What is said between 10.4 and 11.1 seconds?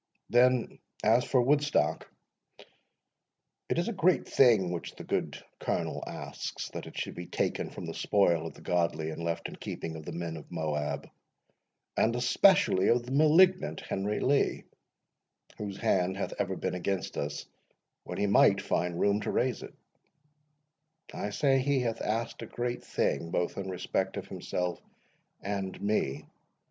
Moab,